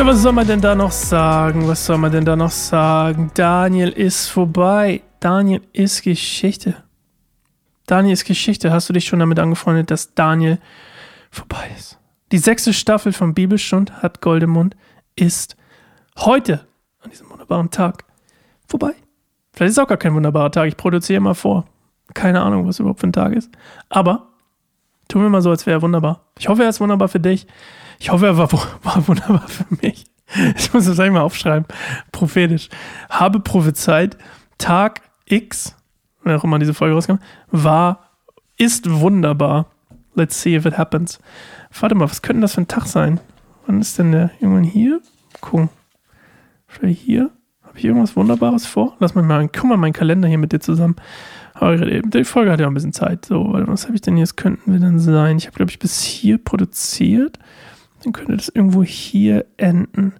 [0.00, 1.68] Ja, was soll man denn da noch sagen?
[1.68, 3.30] Was soll man denn da noch sagen?
[3.34, 5.02] Daniel ist vorbei.
[5.18, 6.76] Daniel ist Geschichte.
[7.86, 8.72] Daniel ist Geschichte.
[8.72, 10.58] Hast du dich schon damit angefreundet, dass Daniel
[11.30, 11.98] vorbei ist?
[12.32, 14.76] Die sechste Staffel von Bibelstund hat Goldemund
[15.16, 15.56] ist
[16.16, 16.66] heute,
[17.02, 18.04] an diesem wunderbaren Tag,
[18.68, 18.94] vorbei.
[19.52, 20.68] Vielleicht ist auch gar kein wunderbarer Tag.
[20.68, 21.66] Ich produziere immer vor.
[22.14, 23.50] Keine Ahnung, was überhaupt für ein Tag ist.
[23.88, 24.28] Aber
[25.08, 26.26] tun wir mal so, als wäre er wunderbar.
[26.38, 27.46] Ich hoffe, er ist wunderbar für dich.
[27.98, 28.50] Ich hoffe, er war,
[28.82, 30.04] war wunderbar für mich.
[30.56, 31.66] Ich muss das gleich mal aufschreiben.
[32.12, 32.68] Prophetisch.
[33.08, 34.16] Habe prophezeit,
[34.58, 35.76] Tag X,
[36.22, 37.18] wer auch immer diese Folge rauskam,
[37.50, 38.10] war,
[38.56, 39.66] ist wunderbar.
[40.14, 41.18] Let's see if it happens.
[41.78, 43.20] Warte mal, was könnte das für ein Tag sein?
[43.66, 45.00] Wann ist denn der irgendwann hier?
[45.40, 45.70] Gucken.
[46.66, 47.30] Vielleicht hier?
[47.80, 48.94] Ich irgendwas Wunderbares vor?
[49.00, 50.96] Lass mal mal, guck mal meinen Kalender hier mit dir zusammen.
[51.62, 53.24] Die Folge hat ja ein bisschen Zeit.
[53.24, 54.16] So, was habe ich denn?
[54.16, 55.38] Das könnten wir dann sein.
[55.38, 57.38] Ich habe, glaube ich, bis hier produziert.
[58.04, 60.12] Dann könnte das irgendwo hier enden.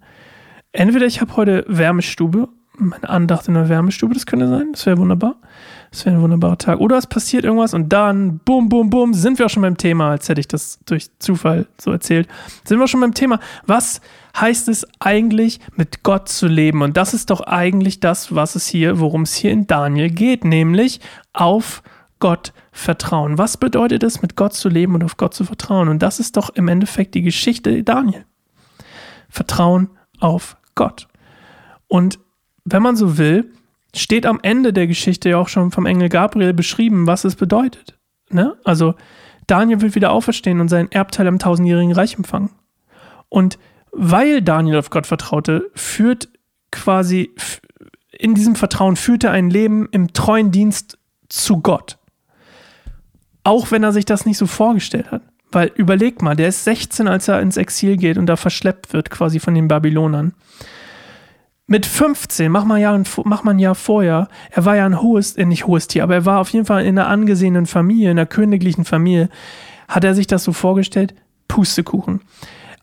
[0.71, 4.97] Entweder ich habe heute Wärmestube, meine Andacht in der Wärmestube, das könnte sein, das wäre
[4.97, 5.35] wunderbar.
[5.91, 6.79] Das wäre ein wunderbarer Tag.
[6.79, 10.11] Oder es passiert irgendwas und dann, bum, bum, bum, sind wir auch schon beim Thema,
[10.11, 12.29] als hätte ich das durch Zufall so erzählt.
[12.63, 13.41] Sind wir schon beim Thema.
[13.65, 13.99] Was
[14.39, 16.81] heißt es eigentlich, mit Gott zu leben?
[16.81, 20.45] Und das ist doch eigentlich das, was es hier, worum es hier in Daniel geht,
[20.45, 21.01] nämlich
[21.33, 21.83] auf
[22.19, 23.37] Gott vertrauen.
[23.37, 25.89] Was bedeutet es, mit Gott zu leben und auf Gott zu vertrauen?
[25.89, 28.25] Und das ist doch im Endeffekt die Geschichte Daniel.
[29.27, 29.89] Vertrauen
[30.21, 31.09] auf Gott.
[31.89, 32.17] Und
[32.63, 33.51] wenn man so will,
[33.95, 37.97] steht am Ende der Geschichte ja auch schon vom Engel Gabriel beschrieben, was es bedeutet.
[38.29, 38.55] Ne?
[38.63, 38.95] Also
[39.47, 42.51] Daniel will wieder auferstehen und seinen Erbteil am tausendjährigen Reich empfangen.
[43.29, 43.59] Und
[43.91, 46.29] weil Daniel auf Gott vertraute, führt
[46.71, 47.31] quasi
[48.21, 50.97] in diesem Vertrauen führt er ein Leben im treuen Dienst
[51.27, 51.97] zu Gott.
[53.43, 55.23] Auch wenn er sich das nicht so vorgestellt hat.
[55.51, 59.09] Weil überleg mal, der ist 16, als er ins Exil geht und da verschleppt wird,
[59.09, 60.33] quasi von den Babylonern.
[61.71, 65.01] Mit 15, mach mal, ein Jahr, mach mal ein Jahr vorher, er war ja ein
[65.01, 68.11] hohes, äh, nicht hohes Tier, aber er war auf jeden Fall in einer angesehenen Familie,
[68.11, 69.29] in einer königlichen Familie.
[69.87, 71.15] Hat er sich das so vorgestellt?
[71.47, 72.19] Pustekuchen.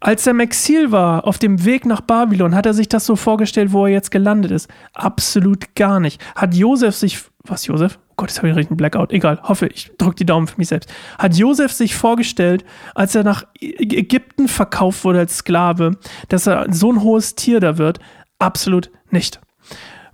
[0.01, 3.15] Als er im Exil war, auf dem Weg nach Babylon, hat er sich das so
[3.15, 4.71] vorgestellt, wo er jetzt gelandet ist?
[4.95, 6.25] Absolut gar nicht.
[6.35, 7.99] Hat Josef sich, was Josef?
[8.11, 9.13] Oh Gott, jetzt habe ich richtig einen Blackout.
[9.13, 10.91] Egal, hoffe, ich drücke die Daumen für mich selbst.
[11.19, 15.99] Hat Josef sich vorgestellt, als er nach Ägypten verkauft wurde als Sklave,
[16.29, 17.99] dass er so ein hohes Tier da wird?
[18.39, 19.41] Absolut nicht.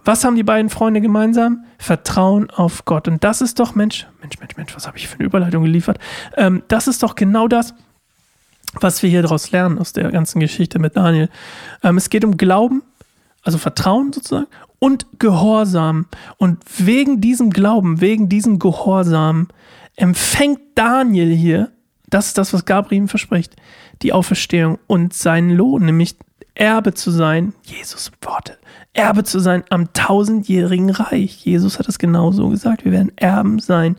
[0.04, 1.64] Was haben die beiden Freunde gemeinsam?
[1.78, 3.08] Vertrauen auf Gott.
[3.08, 5.98] Und das ist doch, Mensch, Mensch, Mensch, Mensch, was habe ich für eine Überleitung geliefert?
[6.36, 7.74] Ähm, das ist doch genau das,
[8.74, 11.30] was wir hier daraus lernen aus der ganzen Geschichte mit Daniel.
[11.82, 12.82] Ähm, es geht um Glauben,
[13.42, 14.48] also Vertrauen sozusagen,
[14.78, 16.06] und Gehorsam.
[16.36, 19.48] Und wegen diesem Glauben, wegen diesem Gehorsam
[19.96, 21.70] empfängt Daniel hier,
[22.08, 23.56] das ist das, was Gabriel ihm verspricht,
[24.02, 26.16] die Auferstehung und seinen Lohn, nämlich
[26.54, 28.58] Erbe zu sein, Jesus Worte,
[28.92, 31.44] Erbe zu sein am tausendjährigen Reich.
[31.44, 32.84] Jesus hat es genauso gesagt.
[32.84, 33.96] Wir werden Erben sein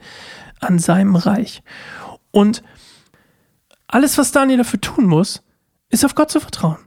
[0.61, 1.63] an seinem Reich.
[2.31, 2.63] Und
[3.87, 5.43] alles, was Daniel dafür tun muss,
[5.89, 6.77] ist auf Gott zu vertrauen.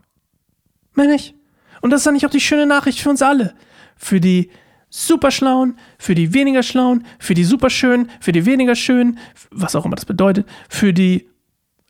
[0.95, 1.35] Mehr nicht.
[1.81, 3.53] Und das ist dann nicht auch die schöne Nachricht für uns alle.
[3.95, 4.49] Für die
[4.89, 9.19] Superschlauen, für die weniger Schlauen, für die Superschönen, für die weniger Schönen,
[9.51, 11.29] was auch immer das bedeutet, für die,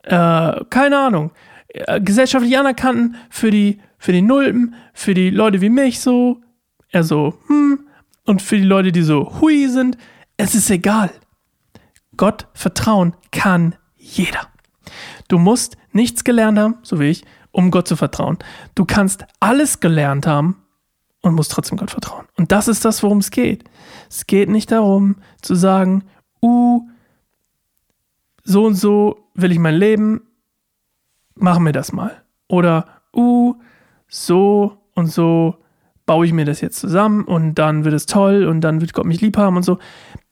[0.04, 1.32] äh, keine Ahnung,
[1.70, 6.42] äh, gesellschaftlich Anerkannten, für die, für die Nulpen, für die Leute wie mich so,
[6.92, 7.88] eher so, hm,
[8.26, 9.98] und für die Leute, die so hui sind.
[10.38, 11.12] Es ist egal.
[12.16, 14.48] Gott vertrauen kann jeder.
[15.28, 18.38] Du musst nichts gelernt haben, so wie ich, um Gott zu vertrauen.
[18.76, 20.58] Du kannst alles gelernt haben
[21.22, 22.26] und musst trotzdem Gott vertrauen.
[22.38, 23.64] Und das ist das, worum es geht.
[24.10, 26.04] Es geht nicht darum zu sagen,
[26.42, 26.88] uh,
[28.44, 30.22] so und so will ich mein Leben,
[31.40, 32.22] machen wir das mal.
[32.48, 32.86] Oder,
[33.16, 33.56] uh,
[34.08, 35.56] so und so
[36.06, 39.06] baue ich mir das jetzt zusammen und dann wird es toll und dann wird Gott
[39.06, 39.78] mich lieb haben und so.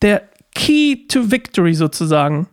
[0.01, 0.23] Der
[0.55, 2.47] Key to Victory sozusagen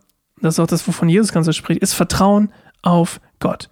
[0.44, 2.52] das ist auch das, wovon Jesus ganz spricht, ist Vertrauen
[2.82, 3.70] auf Gott.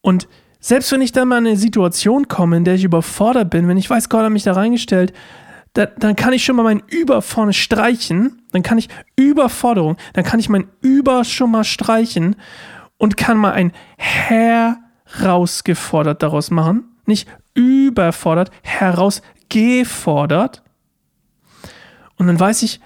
[0.00, 0.28] Und
[0.58, 3.76] selbst wenn ich dann mal in eine Situation komme, in der ich überfordert bin, wenn
[3.76, 5.12] ich weiß, Gott hat mich da reingestellt,
[5.72, 10.24] da, dann kann ich schon mal mein Über vorne streichen, dann kann ich Überforderung, dann
[10.24, 12.34] kann ich mein Über schon mal streichen
[13.00, 16.84] und kann mal ein herausgefordert daraus machen.
[17.06, 20.62] Nicht überfordert, herausgefordert.
[22.16, 22.78] Und dann weiß ich,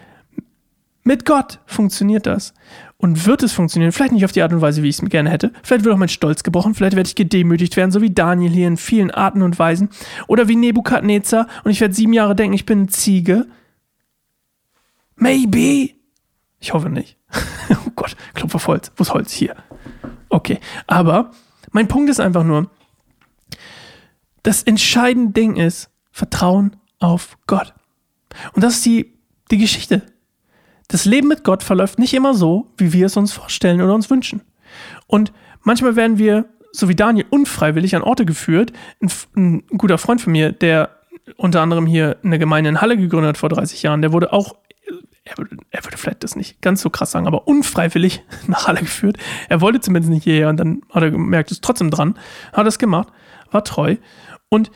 [1.03, 2.55] mit Gott funktioniert das.
[2.97, 3.91] Und wird es funktionieren?
[3.91, 5.53] Vielleicht nicht auf die Art und Weise, wie ich es gerne hätte.
[5.65, 6.75] Vielleicht wird auch mein Stolz gebrochen.
[6.75, 9.89] Vielleicht werde ich gedemütigt werden, so wie Daniel hier in vielen Arten und Weisen.
[10.29, 11.49] Oder wie Nebukadnezar.
[11.65, 13.47] Und ich werde sieben Jahre denken, ich bin eine Ziege.
[15.17, 15.91] Maybe.
[16.61, 17.17] Ich hoffe nicht.
[17.71, 18.93] oh Gott, Klopf Holz.
[18.97, 19.33] Wo ist Holz?
[19.33, 19.57] Hier.
[20.35, 20.59] Okay.
[20.89, 21.31] Aber
[21.71, 22.69] mein Punkt ist einfach nur,
[24.43, 27.73] das entscheidende Ding ist Vertrauen auf Gott.
[28.53, 29.17] Und das ist die,
[29.53, 30.03] die Geschichte.
[30.89, 34.11] Das Leben mit Gott verläuft nicht immer so, wie wir es uns vorstellen oder uns
[34.11, 34.43] wünschen.
[35.07, 35.33] Und
[35.63, 38.73] manchmal werden wir, so wie Daniel, unfreiwillig an Orte geführt.
[39.01, 40.99] Ein, ein guter Freund von mir, der
[41.37, 44.57] unter anderem hier eine Gemeinde in Halle gegründet hat vor 30 Jahren, der wurde auch
[45.25, 48.81] er würde, er würde vielleicht das nicht ganz so krass sagen, aber unfreiwillig nach Halle
[48.81, 49.17] geführt.
[49.49, 52.19] Er wollte zumindest nicht hierher und dann hat er gemerkt, ist trotzdem dran,
[52.53, 53.09] hat es gemacht,
[53.50, 53.97] war treu.
[54.50, 54.71] Und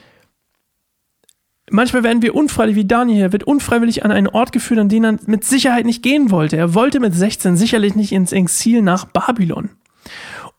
[1.70, 5.18] manchmal werden wir unfreiwillig, wie Daniel wird unfreiwillig an einen Ort geführt, an den er
[5.26, 6.56] mit Sicherheit nicht gehen wollte.
[6.56, 9.70] Er wollte mit 16 sicherlich nicht ins Exil nach Babylon.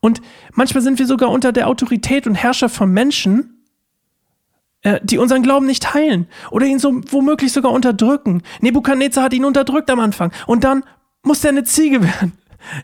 [0.02, 0.22] Und
[0.54, 3.59] manchmal sind wir sogar unter der Autorität und Herrschaft von Menschen,
[5.04, 8.44] die unseren Glauben nicht teilen oder ihn so womöglich sogar unterdrücken.
[8.62, 10.84] Nebukadnezar hat ihn unterdrückt am Anfang und dann
[11.24, 12.34] muss er eine Ziege werden.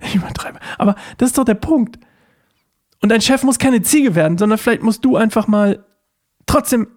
[0.02, 0.60] Ich übertreibe.
[0.78, 2.00] Aber das ist doch der Punkt.
[3.02, 5.86] Und dein Chef muss keine Ziege werden, sondern vielleicht musst du einfach mal
[6.46, 6.88] trotzdem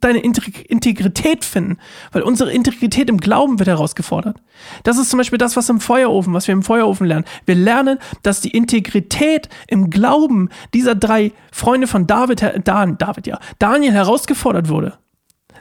[0.00, 1.78] deine Integrität finden,
[2.12, 4.40] weil unsere Integrität im Glauben wird herausgefordert.
[4.82, 7.24] Das ist zum Beispiel das, was im Feuerofen, was wir im Feuerofen lernen.
[7.46, 13.38] Wir lernen, dass die Integrität im Glauben dieser drei Freunde von David, Dan, David ja,
[13.58, 14.98] Daniel herausgefordert wurde.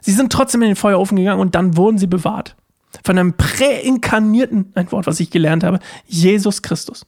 [0.01, 2.55] Sie sind trotzdem in den Feuerofen gegangen und dann wurden sie bewahrt.
[3.03, 7.05] Von einem präinkarnierten, ein Wort, was ich gelernt habe, Jesus Christus.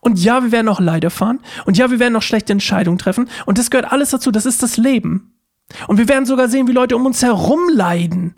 [0.00, 1.40] Und ja, wir werden noch Leid erfahren.
[1.66, 3.28] Und ja, wir werden noch schlechte Entscheidungen treffen.
[3.46, 4.30] Und das gehört alles dazu.
[4.30, 5.32] Das ist das Leben.
[5.86, 8.36] Und wir werden sogar sehen, wie Leute um uns herum leiden.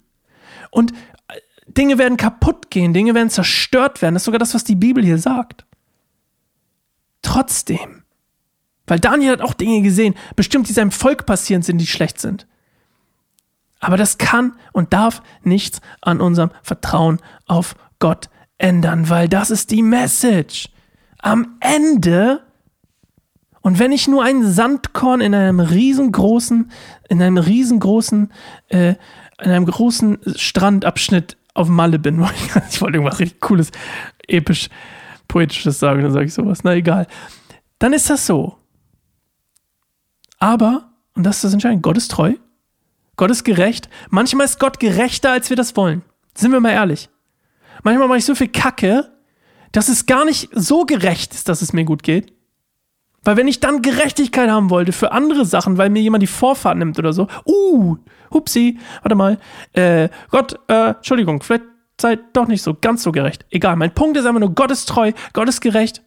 [0.70, 0.92] Und
[1.28, 4.14] äh, Dinge werden kaputt gehen, Dinge werden zerstört werden.
[4.14, 5.64] Das ist sogar das, was die Bibel hier sagt.
[7.22, 8.02] Trotzdem.
[8.86, 12.46] Weil Daniel hat auch Dinge gesehen, bestimmt, die seinem Volk passieren sind, die schlecht sind.
[13.78, 18.28] Aber das kann und darf nichts an unserem Vertrauen auf Gott
[18.58, 20.70] ändern, weil das ist die Message.
[21.18, 22.42] Am Ende
[23.62, 26.70] und wenn ich nur ein Sandkorn in einem riesengroßen,
[27.08, 28.32] in einem riesengroßen,
[28.68, 28.94] äh,
[29.42, 32.20] in einem großen Strandabschnitt auf Malle bin,
[32.70, 33.70] ich wollte irgendwas richtig cooles,
[34.26, 34.68] episch,
[35.28, 37.06] poetisches sagen, dann sage ich sowas, na egal.
[37.78, 38.56] Dann ist das so.
[40.38, 42.34] Aber, und das ist das Entscheidende, Gott ist treu,
[43.16, 43.90] Gott ist gerecht.
[44.08, 46.02] Manchmal ist Gott gerechter, als wir das wollen.
[46.34, 47.10] Sind wir mal ehrlich.
[47.82, 49.12] Manchmal mache ich so viel Kacke,
[49.72, 52.32] dass es gar nicht so gerecht ist, dass es mir gut geht.
[53.25, 56.78] Weil wenn ich dann Gerechtigkeit haben wollte für andere Sachen, weil mir jemand die Vorfahrt
[56.78, 57.96] nimmt oder so, uh,
[58.32, 59.38] hupsi, warte mal,
[59.72, 61.64] äh, Gott, äh, Entschuldigung, vielleicht
[62.00, 63.44] seid doch nicht so ganz so gerecht.
[63.50, 66.02] Egal, mein Punkt ist einfach nur, Gott ist treu, Gott ist gerecht,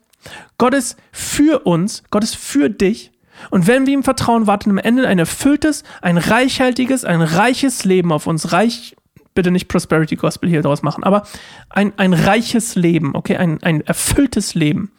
[0.58, 3.12] Gott ist für uns, Gott ist für dich.
[3.50, 8.12] Und wenn wir ihm vertrauen, warten am Ende ein erfülltes, ein reichhaltiges, ein reiches Leben
[8.12, 8.52] auf uns.
[8.52, 8.96] Reich,
[9.34, 11.24] bitte nicht Prosperity Gospel hier draus machen, aber
[11.70, 14.92] ein, ein reiches Leben, okay, ein, ein erfülltes Leben.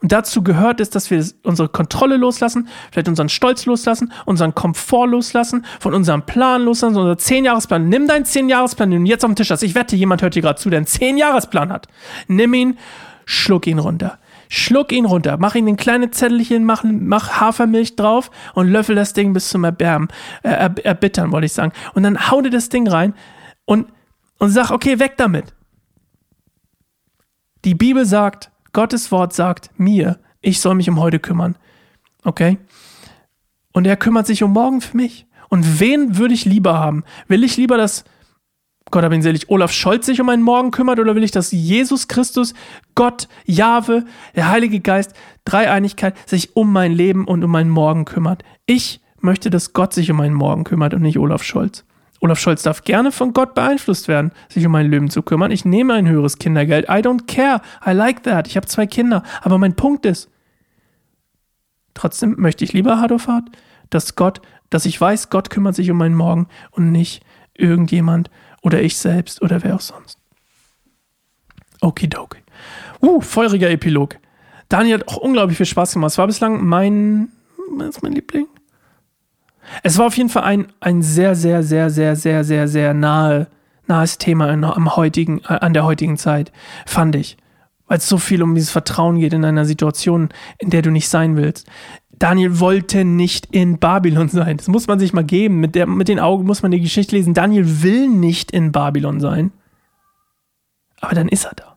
[0.00, 5.06] Und dazu gehört es, dass wir unsere Kontrolle loslassen, vielleicht unseren Stolz loslassen, unseren Komfort
[5.06, 7.88] loslassen, von unserem Plan loslassen, unser Zehn-Jahresplan.
[7.88, 9.62] Nimm deinen Zehn-Jahresplan, den du jetzt auf dem Tisch hast.
[9.62, 11.88] Ich wette, jemand hört hier gerade zu, der einen Zehn-Jahresplan hat.
[12.28, 12.78] Nimm ihn,
[13.24, 14.18] schluck ihn runter.
[14.48, 19.12] Schluck ihn runter, mach ihn in kleine Zettelchen, mach, mach Hafermilch drauf und löffel das
[19.12, 20.08] Ding bis zum Erbärmen,
[20.42, 21.72] äh, erbittern, wollte ich sagen.
[21.94, 23.14] Und dann hau dir das Ding rein
[23.64, 23.88] und,
[24.38, 25.54] und sag, okay, weg damit.
[27.64, 31.56] Die Bibel sagt, Gottes Wort sagt mir, ich soll mich um heute kümmern.
[32.24, 32.58] Okay?
[33.72, 35.26] Und er kümmert sich um morgen für mich.
[35.48, 37.04] Und wen würde ich lieber haben?
[37.28, 38.04] Will ich lieber, dass
[38.90, 41.52] Gott hab ihn selig, Olaf Scholz sich um meinen Morgen kümmert oder will ich, dass
[41.52, 42.52] Jesus Christus,
[42.94, 44.04] Gott, Jahwe,
[44.36, 45.14] der Heilige Geist,
[45.44, 48.44] Dreieinigkeit sich um mein Leben und um meinen Morgen kümmert?
[48.66, 51.84] Ich möchte, dass Gott sich um meinen Morgen kümmert und nicht Olaf Scholz.
[52.24, 55.50] Olaf Scholz darf gerne von Gott beeinflusst werden, sich um mein Leben zu kümmern.
[55.50, 56.86] Ich nehme ein höheres Kindergeld.
[56.86, 57.60] I don't care.
[57.86, 58.48] I like that.
[58.48, 59.22] Ich habe zwei Kinder.
[59.42, 60.30] Aber mein Punkt ist,
[61.92, 63.44] trotzdem möchte ich lieber, Hadofahrt,
[63.90, 64.40] dass Gott,
[64.70, 68.30] dass ich weiß, Gott kümmert sich um meinen Morgen und nicht irgendjemand
[68.62, 70.18] oder ich selbst oder wer auch sonst.
[71.82, 72.38] Okidoki.
[73.02, 74.16] Uh, feuriger Epilog.
[74.70, 76.12] Daniel hat auch unglaublich viel Spaß gemacht.
[76.12, 77.28] Es war bislang mein,
[77.70, 78.46] mein Liebling?
[79.82, 83.48] Es war auf jeden Fall ein, ein sehr, sehr, sehr, sehr, sehr, sehr, sehr nahe,
[83.86, 86.52] nahes Thema am heutigen, äh, an der heutigen Zeit,
[86.86, 87.36] fand ich.
[87.86, 91.08] Weil es so viel um dieses Vertrauen geht in einer Situation, in der du nicht
[91.08, 91.66] sein willst.
[92.18, 94.56] Daniel wollte nicht in Babylon sein.
[94.56, 95.60] Das muss man sich mal geben.
[95.60, 97.34] Mit, der, mit den Augen muss man die Geschichte lesen.
[97.34, 99.52] Daniel will nicht in Babylon sein.
[101.00, 101.76] Aber dann ist er da.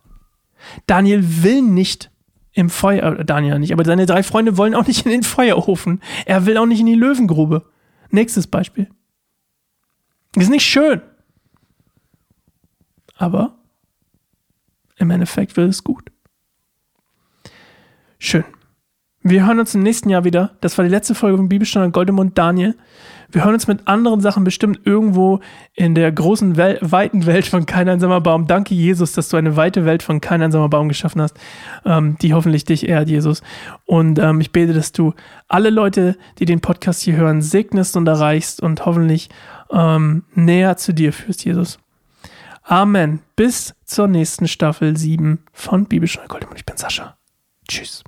[0.85, 2.11] Daniel will nicht
[2.53, 6.01] im Feuer, äh, Daniel nicht, aber seine drei Freunde wollen auch nicht in den Feuerofen.
[6.25, 7.65] Er will auch nicht in die Löwengrube.
[8.09, 8.89] Nächstes Beispiel.
[10.35, 11.01] Ist nicht schön.
[13.15, 13.57] Aber
[14.97, 16.11] im Endeffekt wird es gut.
[18.19, 18.45] Schön.
[19.29, 20.51] Wir hören uns im nächsten Jahr wieder.
[20.61, 22.77] Das war die letzte Folge von Bibelstunde Goldemund Daniel.
[23.29, 25.41] Wir hören uns mit anderen Sachen bestimmt irgendwo
[25.73, 28.47] in der großen Wel weiten Welt von kein einsamer Baum.
[28.47, 31.35] Danke, Jesus, dass du eine weite Welt von kein einsamer Baum geschaffen hast,
[31.83, 33.41] ähm, die hoffentlich dich ehrt, Jesus.
[33.83, 35.13] Und ähm, ich bete, dass du
[35.49, 39.29] alle Leute, die den Podcast hier hören, segnest und erreichst und hoffentlich
[39.73, 41.79] ähm, näher zu dir führst, Jesus.
[42.63, 43.19] Amen.
[43.35, 46.59] Bis zur nächsten Staffel 7 von Bibelstunde Goldemund.
[46.59, 47.17] Ich bin Sascha.
[47.67, 48.05] Tschüss.